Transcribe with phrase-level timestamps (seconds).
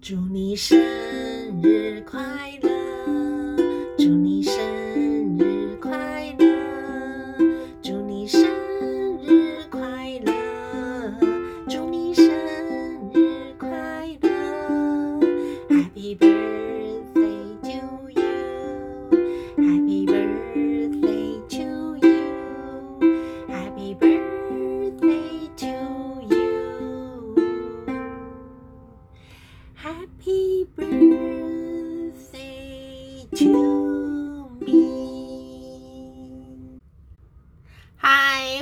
[0.00, 0.78] 祝你生
[1.62, 2.20] 日快
[2.62, 2.69] 乐，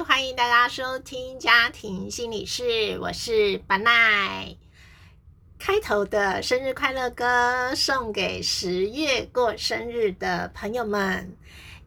[0.08, 4.56] 欢迎大家收听家庭心理室，我是板奈。
[5.58, 11.36] 开头的生日快乐歌送给十月过生日的朋友们，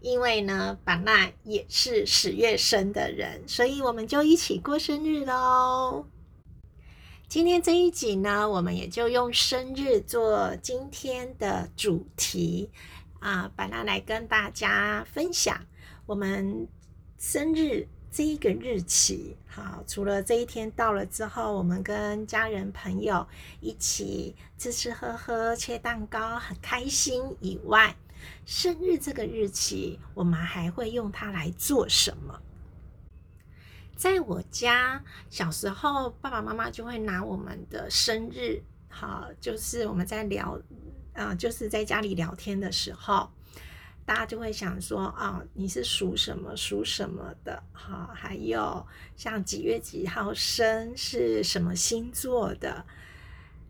[0.01, 6.05] 因为呢，板奈也是十月生的人，所以我们就一起过生日喽。
[7.27, 12.69] 今天这一集呢，我们也就用生日做今天的主题
[13.19, 15.65] 啊，把它来跟大家分享
[16.05, 16.67] 我们
[17.17, 19.37] 生日这一个日期。
[19.47, 23.25] 好，除了这一天到了之后，我们跟家人朋友
[23.61, 27.95] 一起吃吃喝喝、切蛋糕，很开心以外，
[28.45, 32.41] 生日这个日期，我们还会用它来做什么？
[33.95, 40.59] 在我家小时候，爸爸妈妈就会拿我们的生日，好，就是我们在聊，
[41.13, 43.29] 啊，就是在家里聊天的时候，
[44.05, 48.85] 大家就会想说，啊，你是属什么，属什么的，哈，还有
[49.15, 52.85] 像几月几号生，是什么星座的，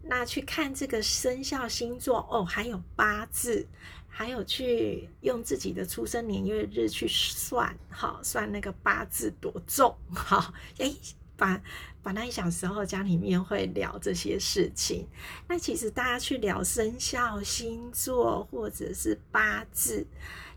[0.04, 3.68] 那去看这个生肖星座，哦，还有八字。
[4.14, 10.94] 还有去用自己的出生年月日去算，好算那个八字多重，好哎，
[11.42, 11.60] 反
[12.04, 15.08] 反正小时候家里面会聊这些事情。
[15.48, 20.06] 那其实大家去聊生肖、星座或者是八字，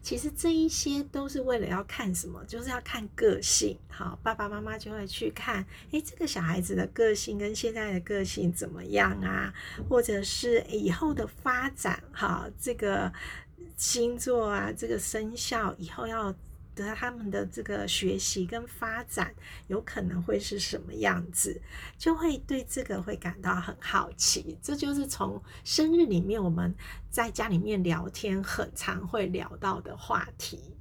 [0.02, 2.44] 其实这一些都是为了要看什么？
[2.44, 3.78] 就是要看个性。
[3.88, 9.54] 好，爸爸妈妈就会去看，哎，这个小孩子的个性跟现在的个性怎么样啊？
[9.88, 13.10] 或者是以后的发展，哈，这个。
[13.76, 16.32] 星座啊，这个生肖以后要
[16.74, 19.34] 得他们的这个学习跟发展，
[19.68, 21.60] 有可能会是什么样子，
[21.96, 24.58] 就会对这个会感到很好奇。
[24.62, 26.74] 这就是从生日里面我们
[27.10, 30.74] 在家里面聊天很常会聊到的话题。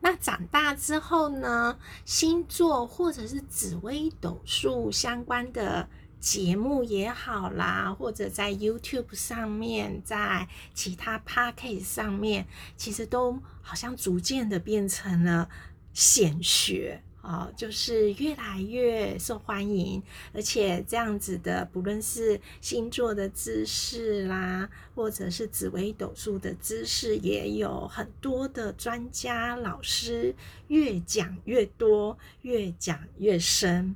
[0.00, 5.88] 那长大之后呢，星座或者是紫微斗数相关的。
[6.20, 12.46] 节目也好啦，或者在 YouTube 上面，在其他 Podcast 上面，
[12.76, 15.48] 其实都好像逐渐的变成了
[15.94, 20.02] 显学啊，就是越来越受欢迎，
[20.32, 30.34] 而且这样子的，不论是星座的知识啦，或者是紫微斗数的知识，也有很多的专家老师
[30.68, 33.94] 越讲越多，越讲越深。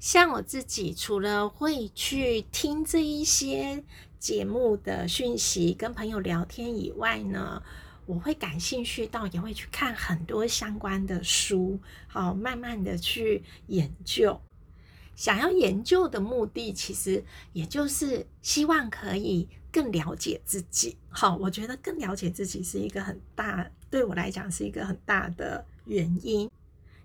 [0.00, 3.84] 像我自己，除了会去听这一些
[4.18, 7.62] 节目的讯息，跟朋友聊天以外呢，
[8.06, 11.78] 我会感兴趣到也会去看很多相关的书，
[12.08, 14.40] 好，慢慢的去研究。
[15.14, 17.22] 想要研究的目的，其实
[17.52, 20.96] 也就是希望可以更了解自己。
[21.10, 26.50] 好，我觉得更了解自己是一个很大，对我来讲是一个很大的原因。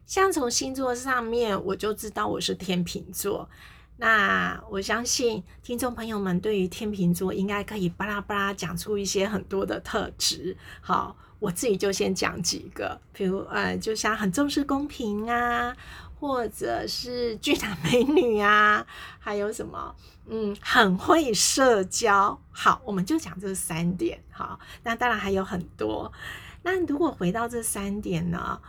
[0.06, 3.50] 像从星座上面，我就知道我是天秤座。
[3.98, 10.56] 那我相信听众朋友们对于天秤座应该可以巴拉巴拉讲出一些很多的特质。
[10.82, 15.76] 好，我自己就先讲几个，比如呃，就像很重视公平啊，
[16.20, 18.86] 或者是巨男美女啊，
[19.18, 19.96] 还有什么
[20.28, 22.40] 嗯，很会社交。
[22.52, 24.22] 好，我们就讲这三点。
[24.30, 26.12] 好，那当然还有很多。
[26.64, 28.60] 那如果回到这三点呢？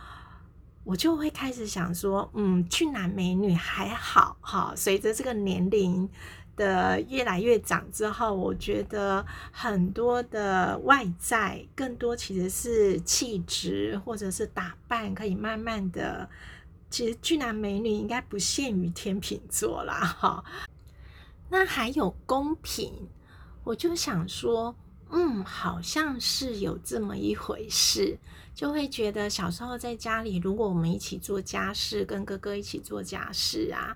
[0.87, 4.73] 我就会开始想说，嗯，俊男美女还好哈。
[4.73, 6.09] 随着这个年龄
[6.55, 16.29] 的越来越长之后，我觉得很多的外在，更多其实是气质或者是打扮，可以慢慢的。
[16.89, 20.41] 其实俊男美女应该不限于天秤座啦，哈。
[21.49, 23.09] 那还有公平，
[23.65, 24.73] 我就想说。
[25.09, 28.17] 嗯，好像是有这么一回事，
[28.53, 33.95] 就会觉得小时候在家里，如果我们一起做家事，跟哥哥一起做家事啊，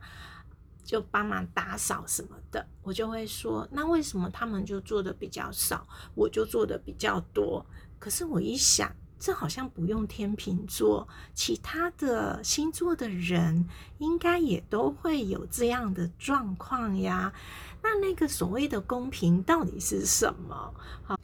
[0.83, 7.65] 就帮忙打扫什么的，我就会说，那为什么他们就做的比较少，我就做的比较多？
[7.99, 13.67] 可是我一想，这好像不用天秤座，其他的星座的人
[13.99, 17.31] 应该也都会有这样的状况呀。
[17.81, 20.73] 那那个所谓的公平到底是什么？
[21.03, 21.19] 好，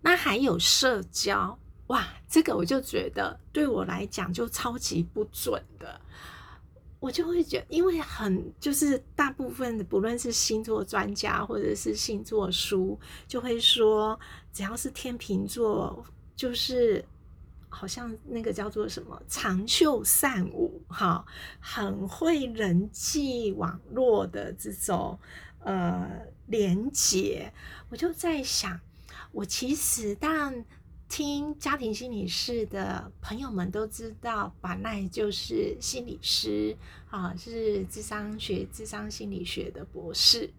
[0.00, 1.58] 那还有社交，
[1.88, 6.00] 哇，这个我就觉得对我来讲就超级不准的。
[7.00, 14.18] 我就会觉得，因为很就是大部分的，不论是星座专家或者是星座书，就会说，
[14.52, 16.04] 只要是天秤座，
[16.34, 17.04] 就是
[17.68, 21.24] 好像那个叫做什么长袖善舞，哈，
[21.60, 25.16] 很会人际网络的这种
[25.60, 27.52] 呃连接。
[27.88, 28.80] 我就在想，
[29.32, 30.64] 我其实当。
[31.10, 36.76] 听家庭心理师的朋友们都知道，把奈就是心理师
[37.08, 40.52] 啊，是智商学、智商心理学的博士。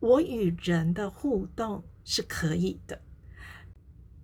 [0.00, 3.00] 我与人的互动是可以的。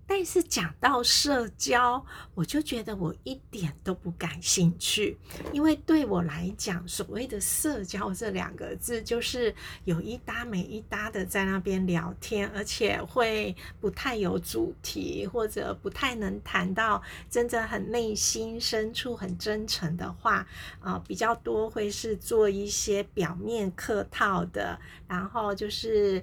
[0.07, 2.05] 但是讲到社交，
[2.35, 5.17] 我就觉得我一点都不感兴趣，
[5.53, 9.55] 因为对我来讲，所谓的社交这两个字，就是
[9.85, 17.01] 有一搭没一搭的在那边聊天，而且会不太有主题，或者不太能谈到
[17.31, 20.47] 真正很内心深处很真诚的话
[20.81, 24.79] 啊，比较多会是做一些表面客套的，
[25.09, 26.23] 然后就是。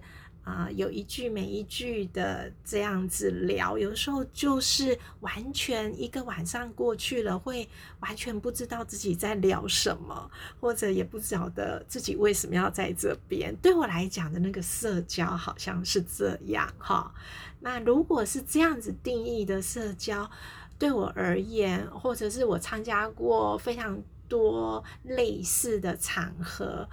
[0.49, 7.69] 啊，有一句没一句的这样子聊，有时候就是完全一个晚上过去了，会
[7.99, 13.55] 完全不知道自己在聊什么，或者也不晓得自己为什么要在这边。
[13.57, 17.13] 对我来讲的那个社交好像是这样哈。
[17.59, 20.27] 那如果是这样子定义的社交，
[20.79, 26.89] 对我而言，或者是我参加过非常多类似的场合。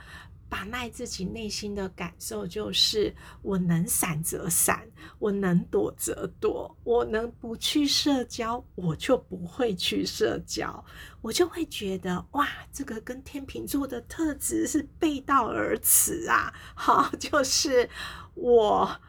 [0.48, 4.88] 把奈自己内心的感受就是：我能闪则闪，
[5.18, 10.84] 我能躲则躲，我能不去社交，我就不会去社交。
[11.20, 16.54] 我就会觉得，哇，这个跟天秤座的特质是背道而驰啊！
[16.74, 17.90] 好， 就是
[18.34, 19.00] 我，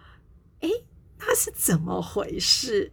[0.61, 0.69] 诶，
[1.19, 2.91] 那是怎么回事？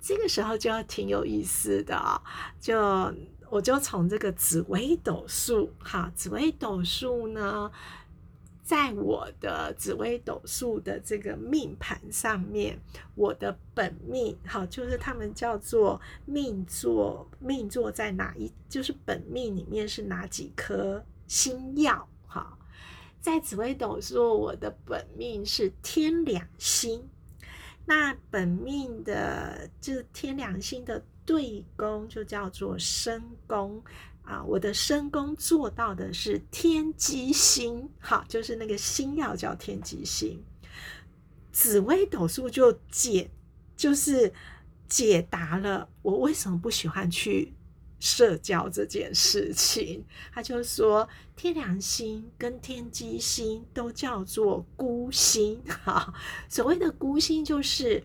[0.00, 2.22] 这个时候就要挺有意思的，
[2.60, 3.14] 就。
[3.50, 7.70] 我就从这个紫微斗数，哈，紫微斗数呢，
[8.62, 12.78] 在我的紫微斗数的这个命盘上面，
[13.14, 18.52] 我的本命，哈，就是他们叫做命座，命座在哪一？
[18.68, 22.08] 就是本命里面是哪几颗星耀？
[22.26, 22.58] 哈，
[23.20, 27.08] 在紫微斗数，我的本命是天两星，
[27.86, 31.02] 那本命的就是天两星的。
[31.28, 33.84] 对宫就叫做申宫
[34.22, 40.42] 啊，我的申宫做到的是天机星，好，就是那个星耀叫天机星。
[41.52, 43.30] 紫微斗数就解，
[43.76, 44.32] 就是
[44.88, 47.52] 解答了我为什么不喜欢去
[48.00, 50.02] 社交这件事情。
[50.32, 56.14] 他就说，天梁星跟天机星都叫做孤星，哈，
[56.48, 58.02] 所谓的孤星就是。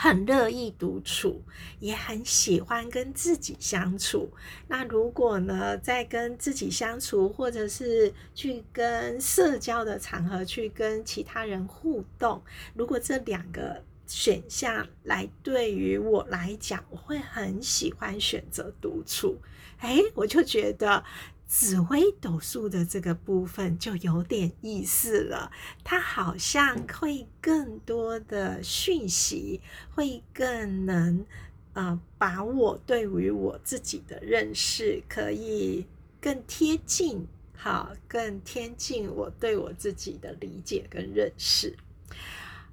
[0.00, 1.42] 很乐意独处，
[1.80, 4.32] 也很喜欢跟自己相处。
[4.68, 12.40] 那如果呢，在跟自己相处，或者是去跟社交的场合去跟其他人互动，
[12.74, 19.36] 如果这两个选项来对于我来讲，我会很喜欢选择独处。
[19.78, 21.02] 哎，我就觉得。
[21.48, 25.50] 紫微斗数的这个部分就有点意思了，
[25.82, 29.62] 它好像会更多的讯息，
[29.94, 31.24] 会更能
[31.72, 35.86] 呃把我对于我自己的认识可以
[36.20, 41.74] 更贴近，好，更贴近我对我自己的理解跟认识。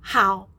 [0.02, 0.50] 好，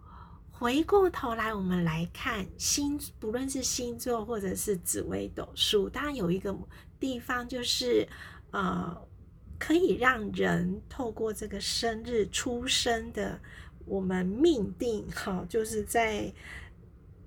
[0.50, 6.56] 回过头来，我们来看星，不论是星座或者是紫微斗数，当然有一个。
[6.98, 8.08] 地方就是，
[8.50, 9.06] 呃，
[9.58, 13.40] 可以让人透过这个生日出生的，
[13.84, 16.32] 我们命定哈，就是在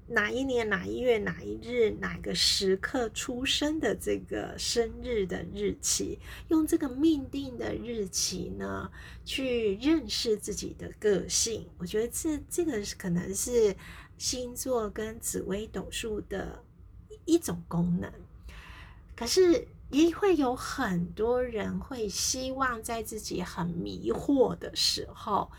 [0.08, 8.90] 哪一年哪一月哪一日哪个时刻出生的这个生日的日期，用这个命定的日期呢，
[9.24, 11.70] 去认识自己的个性。
[11.78, 13.76] 我觉得这这个可能是
[14.18, 16.64] 星座跟紫微斗数的
[17.26, 18.12] 一种功能。
[19.20, 25.52] 可是也会有很多人会希望在自己很迷惑的时候，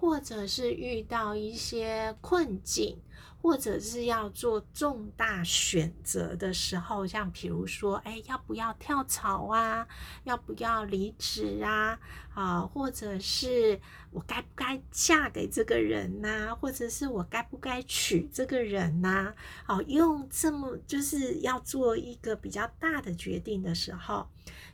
[0.00, 2.98] 或者是遇到一些困境，
[3.44, 9.86] 或者是要做重大选择的时候，像比如说，哎，要不要跳槽啊？
[10.24, 12.00] 要不要离职啊？
[12.32, 13.78] 啊，或者是
[14.10, 16.54] 我该不该嫁给这个人呐？
[16.58, 19.34] 或者是我该不该娶这个人呐？
[19.66, 24.26] 好，用这么就是要做一个比较大的决定的时候，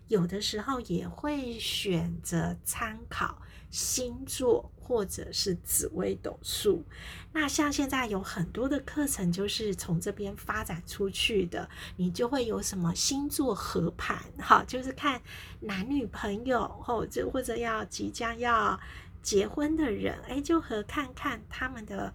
[0.06, 3.42] 有的时候也会选择参考。
[3.70, 6.84] 星座或者是紫微斗数，
[7.32, 15.22] 那像现在有很多的课程就是从这边发展出去的，你就会有什么星座合盘，哈，就是看
[15.60, 18.78] 男女朋友或者或者要即将要
[19.22, 22.12] 结婚的人，哎，就和看看他们的。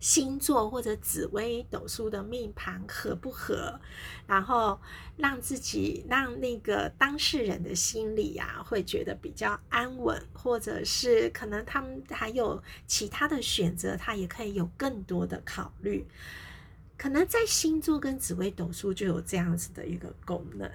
[0.00, 3.80] 星座或者紫微斗数的命盘合不合，
[4.26, 4.80] 然后
[5.16, 16.06] 让自己让那个当事人的心里呀会觉得比较安稳，或者是可能他们还有其他的选择，他也可以有更多的考虑。
[16.96, 20.70] 可能在星座跟紫微斗数就有这样子的一个功能。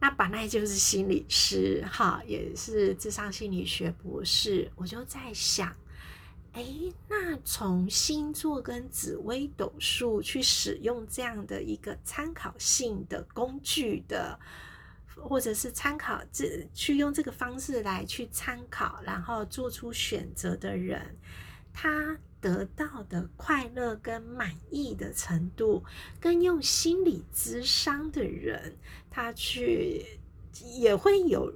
[0.00, 5.76] 那本来就是心理师哈，也是智商心理学博士，我就在想。
[6.52, 6.66] 哎，
[7.08, 14.36] 那从星座跟紫微斗数去使用这样的一个参考性的工具的，
[15.14, 21.16] 或者是参考这去用这个方式来去参考，然后做出选择的人，
[21.72, 25.84] 他得到的快乐跟满意的程度，
[26.18, 28.76] 跟用心理咨商的人，
[29.08, 30.04] 他去
[30.80, 31.52] 也会有。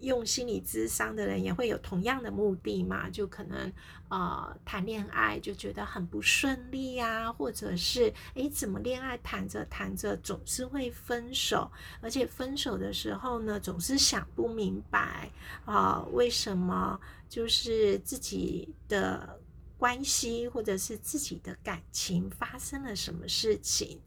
[0.00, 3.08] 用心理智商的人也会有同样的目的嘛？
[3.08, 3.72] 就可能
[4.08, 11.70] 呃谈恋爱就觉得很不顺利啊，或者是诶怎么恋爱谈着谈着总是会分手，
[12.00, 15.30] 而且分手的时候呢总是想不明白
[15.64, 19.40] 啊为什么就是自己的
[19.78, 24.00] 关系或者是自己的感情发生了什么事情。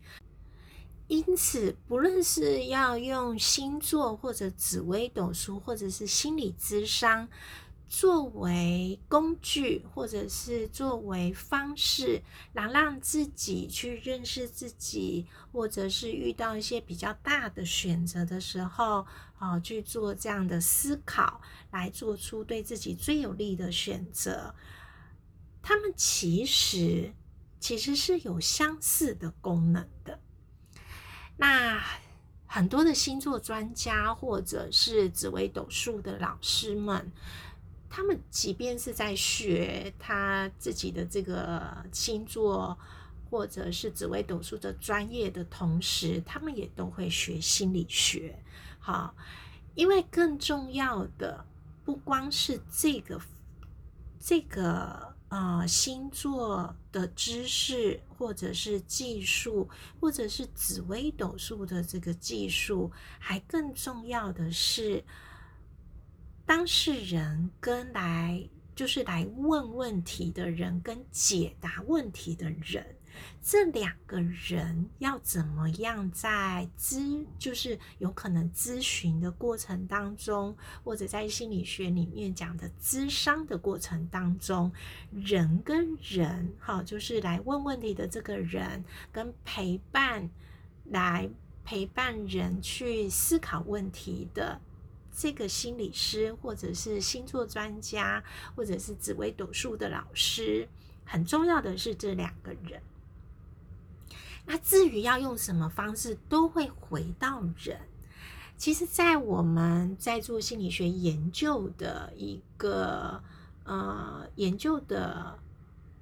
[1.08, 7.30] 因此，不论是要用星座或者紫微斗数，或者是心理咨商
[7.88, 12.22] 作为工具，或者是作为方式，
[12.52, 21.40] 来让自己去认识自己，或者是遇到一些比较大的选择的时候，啊，去做这样的思考，
[21.72, 24.54] 来做出对自己最有利的选择。
[25.62, 27.14] 他们其实
[27.62, 30.20] 其实是有相似的功能的。
[31.38, 31.82] 那
[32.46, 37.12] 很多的星座专家或者是紫微斗数的老师们，
[37.90, 42.78] 他们即便是在学他自己的这个星座
[43.30, 48.38] 或者是紫微斗数的专业的同时，他们也都会学心理学。
[48.80, 49.16] 好，
[49.76, 51.46] 因为更重要的
[51.86, 53.22] 不光是这个
[54.20, 55.16] 这个。
[55.30, 59.68] 啊，星座的知识，或者是技术，
[60.00, 65.04] 或者是紫微斗数的这个技术，还更重要的是，
[66.46, 72.96] 当事人跟来就是来问问题的人，跟解答问题的人。
[73.42, 84.72] 这两个人要怎么样在咨，就是有可能咨询的过程当中，或者在心理学里面讲的咨商的过程当中，
[85.12, 90.30] 人跟人，哈，就是来问问题的这个人，跟陪伴
[90.86, 91.30] 来
[91.64, 94.60] 陪伴人去思考问题的
[95.12, 98.24] 这个心理师，或者是星座专家，
[98.56, 100.68] 或者是紫微斗数的老师，
[101.06, 102.82] 很重要的是这两个人。
[104.48, 107.82] 那至于要用什么方式，都会回到人。
[108.58, 113.22] 其实，在我们在做心理学研究的一个
[113.66, 115.38] 呃研究的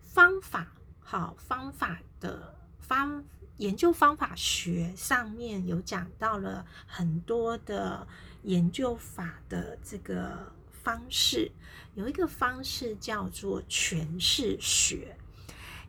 [0.03, 0.71] 方法，
[1.01, 3.25] 好方法的方
[3.57, 8.07] 研究方法学上面有讲到了很多的
[8.43, 11.51] 研究法的这个方式，
[11.95, 15.17] 有一个方式叫做诠释学。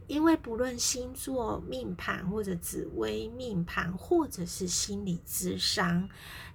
[0.06, 6.08] 因为不论星座命盘，或者紫微命盘，或者是心理智商。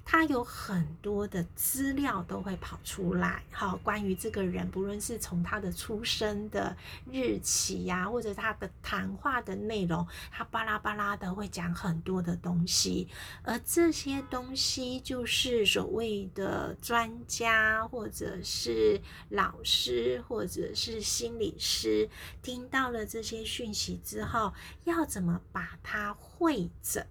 [0.03, 6.75] 他有很多的资料都会跑出来，好，关于这个人，不论是从他的出生的
[7.09, 13.07] 日期呀，或者他的谈话的内容，他巴拉巴拉的会讲很多的东西，
[13.43, 22.09] 而这些东西就是所谓的专家，或者是老师，或者是心理师，
[22.41, 24.53] 听到了这些讯息之后，
[24.83, 27.07] 要怎么把它会诊？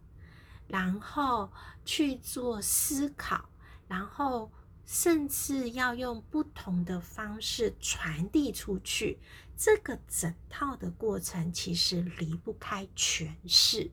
[0.71, 1.51] 然后
[1.85, 3.49] 去做思考，
[3.89, 4.51] 然后
[4.87, 9.19] 甚至要用不同的方式传递出去。
[9.57, 13.91] 这个整套的过程其实离不开诠释。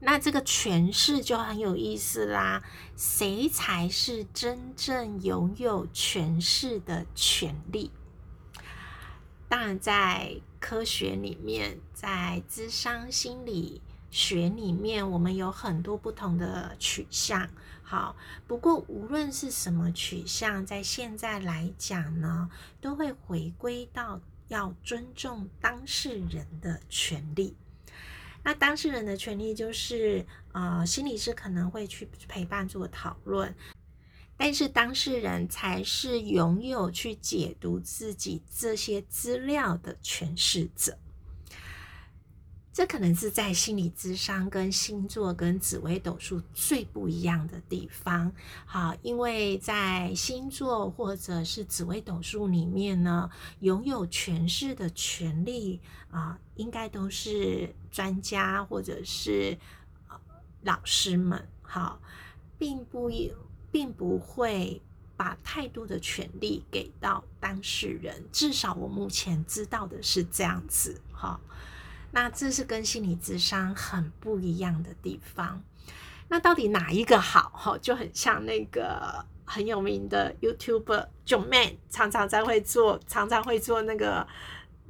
[0.00, 2.62] 那这个诠释就很有意思啦。
[2.96, 7.90] 谁才是真正拥有诠释的权利？
[9.48, 17.48] 当然，在科学里面，在智商心理学里面，我们有很多不同的取向。
[17.82, 22.50] 好，不过无论是什么取向，在现在来讲呢，
[22.80, 24.20] 都会回归到。
[24.50, 27.56] 要尊重当事人的权利。
[28.42, 33.54] 那当事人的权利就是，呃，心理师可能会去陪伴做讨论，
[34.36, 40.98] 但是当事人才是拥有去解读自己这些资料的诠释者。
[42.72, 48.32] 这可能是在心理智商跟星座跟紫微斗数最不一样的地方。
[48.64, 55.80] 好，因为在星座或者是紫微斗数里面呢，拥有诠释的权利
[56.12, 59.58] 啊，应该都是专家或者是
[60.62, 61.48] 老师们。
[61.62, 62.00] 好，
[62.56, 63.10] 并不
[63.72, 64.80] 并不会
[65.16, 68.24] 把太多的权利给到当事人。
[68.30, 71.00] 至少我目前知道的是这样子。
[71.10, 71.40] 好。
[72.12, 75.62] 那这是跟心理智商很不一样的地方。
[76.28, 77.50] 那到底哪一个好？
[77.54, 84.26] 哈，就很像那个很有名的 YouTuber Joeman，常常在会做，常常会做那个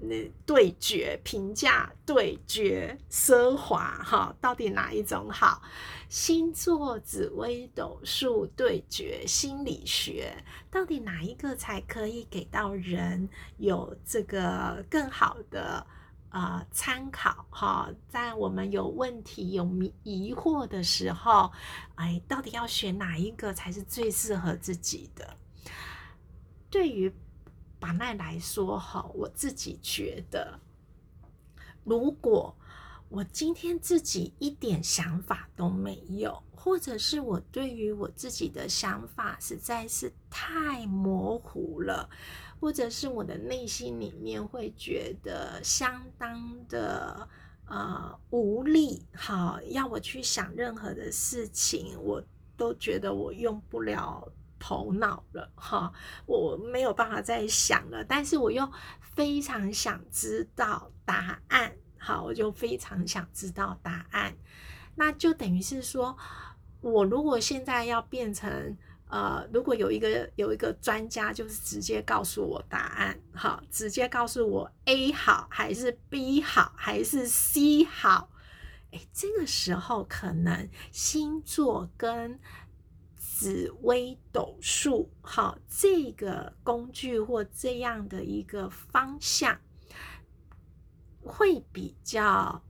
[0.01, 5.63] 那对决评价对决奢华哈，到底哪一种好？
[6.11, 15.87] 星座、紫微斗数对决心理学，到底哪一个才可以给到人有这个更好的？
[16.31, 19.65] 呃，参考哈，在我们有问题、有
[20.05, 21.51] 疑惑的时候，
[21.97, 25.37] 哎，到底要选哪一个才是最适合自己的？
[26.71, 27.13] 对于
[27.81, 30.61] 把奈来说，哈，我自己觉得，
[31.83, 32.57] 如果
[33.09, 42.09] 我今天自己一点想法都没有，或者是我对于我自己的想法实在是太模糊了。
[42.61, 47.27] 或者是我的内心里面会觉得相当的
[47.65, 52.23] 呃无力，好，要我去想任何的事情，我
[52.59, 55.91] 都觉得我用不了头脑了，哈，
[56.27, 58.05] 我没有办法再想了。
[58.05, 64.37] 但是我又非常想知道答案，好，我就非常想知道答案。
[64.97, 66.15] 那就等于是说，
[66.83, 68.77] 我如果现在要变成。
[69.11, 78.31] 呃，如果有一个有一个专家，就是直接告诉我答案，好，直接告诉我 A 好还是 B 好还是 C 好，
[78.93, 82.39] 哎，这个时候可能星座跟
[83.17, 89.61] 紫微斗数，好，这个工具或这样的一个方向，
[91.21, 92.63] 会比较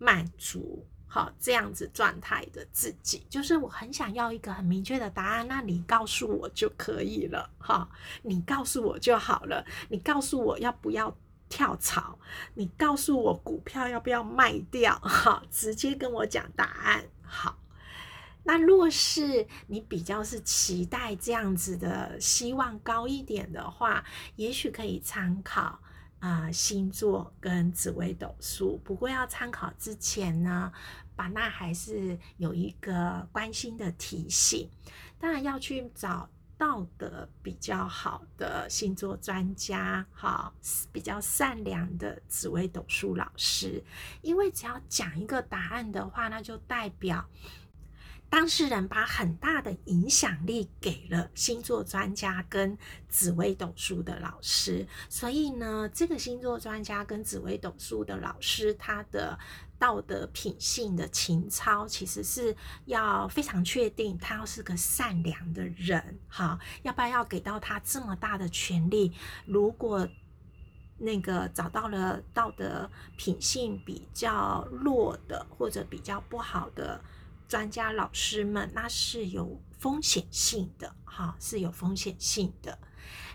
[0.00, 0.88] 满足。
[1.14, 7.48] 好，这样子状态的自己，就是我很想要一个很明确的答案，那你告诉我就可以了。
[7.56, 7.88] 哈，
[8.22, 9.64] 你告诉我就好了。
[9.90, 11.16] 你告诉我要不要
[11.48, 12.18] 跳槽？
[12.54, 14.98] 你告诉我股票要不要卖掉？
[14.98, 17.04] 哈，直接跟我讲答案。
[17.22, 17.60] 好，
[18.42, 25.78] 那若是你比较是期待这样子的希望高一点的话，也许可以参考。
[26.24, 30.72] 啊，星座跟紫微斗数，不过要参考之前呢，
[31.14, 34.70] 把那还是有一个关心的提醒，
[35.18, 40.50] 当然要去找道德比较好的星座专家，哈，
[40.90, 43.84] 比较善良的紫微斗数老师，
[44.22, 47.28] 因为只要讲一个答案的话，那就代表。
[48.34, 52.76] 当事人把很大的影响力给了星座专家跟
[53.08, 59.38] 紫微斗数的老师，所以呢，这个星座专家跟紫微斗数的老师，他的
[59.78, 69.12] 道德品性的情操，其实是要非常确定，他要是个善良的人，好，要不然要给到他这么大的权利，
[69.46, 70.08] 如果
[70.98, 77.00] 那个找到了道德品性比较弱的或者比较不好的。
[77.48, 82.78] 专家老师们，那是有风险性的，哈，是有风险性的。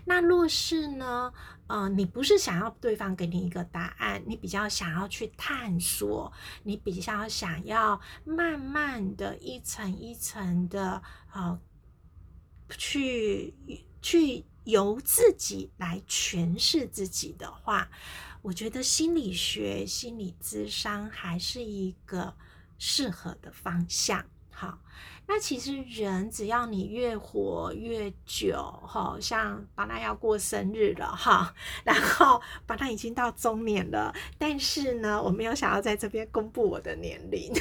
[0.04, 1.32] 那若是呢，
[1.68, 6.32] 呃，你不是想要对方给你一个答案，你比较想要去探索，
[6.64, 11.60] 你比较想要慢慢的一层一层的，呃，
[12.70, 13.54] 去
[14.02, 17.88] 去由自己来诠释自己的话，
[18.42, 22.34] 我觉得心理学、心理智商还是一个。
[22.80, 24.24] 适合的方向，
[24.60, 24.78] 好。
[25.26, 37.52] 那其实人只要你越活越久，哈，像巴娜要过生日了哈，然后巴娜已经到中年了，但是呢，我没有想要在这边公布我的年龄。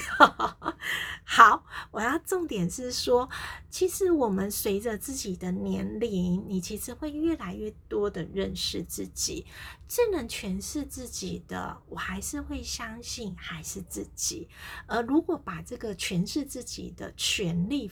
[1.23, 3.29] 好，我要重点是说，
[3.69, 9.45] 其实我们随着自己的年龄，你其实会越来越多的认识自己，
[9.87, 14.49] 最能诠释自己的，我还是会相信还是自己。
[14.87, 17.89] 而如果把这个诠释自己的权利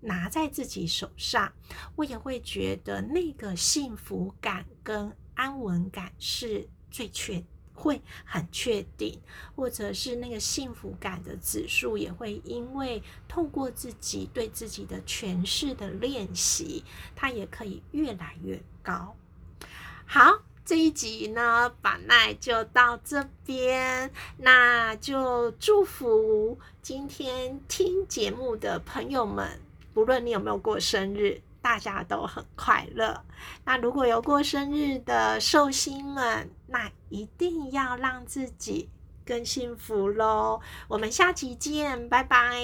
[0.00, 1.52] 拿在自己手上，
[1.96, 7.44] 我也会觉得那个幸福感跟安稳感是最确。
[7.80, 9.20] 会很确定，
[9.54, 16.82] 或者是那个幸福感的指数也会因为透过自己对自己的诠释的练习，
[17.14, 19.14] 它也可以越来越高。
[20.04, 29.62] 好，这一集呢，板奈就到这边，那就祝福今天听节目的朋友们，
[29.94, 31.40] 不论你有没有过生日。
[31.62, 33.24] 大家都很快乐。
[33.64, 38.90] 那如果有过生日的寿星们，那一定要让自己
[39.24, 40.60] 更幸福喽。
[40.86, 42.60] 我们下期见，拜拜。